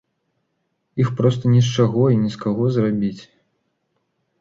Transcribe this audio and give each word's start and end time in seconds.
Іх 1.03 1.11
проста 1.19 1.53
не 1.57 1.61
з 1.69 1.71
чаго 1.77 2.03
і 2.17 2.19
не 2.25 2.29
з 2.39 2.43
каго 2.47 2.63
зрабіць. 2.79 3.23